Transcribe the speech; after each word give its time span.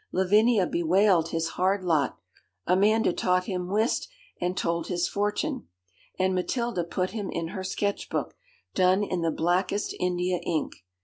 Lavinia 0.11 0.65
bewailed 0.65 1.29
his 1.29 1.49
hard 1.49 1.83
lot, 1.83 2.17
Amanda 2.65 3.13
taught 3.13 3.43
him 3.43 3.67
whist 3.69 4.07
and 4.41 4.57
told 4.57 4.87
his 4.87 5.07
fortune, 5.07 5.67
and 6.17 6.33
Matilda 6.33 6.83
put 6.83 7.11
him 7.11 7.29
in 7.29 7.49
her 7.49 7.63
sketch 7.63 8.09
book 8.09 8.35
done 8.73 9.03
in 9.03 9.21
the 9.21 9.29
blackest 9.29 9.93
India 9.99 10.37
ink. 10.39 10.73